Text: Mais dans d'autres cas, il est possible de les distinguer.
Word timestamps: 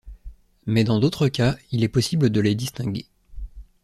Mais 0.65 0.83
dans 0.83 0.99
d'autres 0.99 1.27
cas, 1.27 1.55
il 1.71 1.83
est 1.83 1.87
possible 1.87 2.31
de 2.31 2.39
les 2.41 2.55
distinguer. 2.55 3.05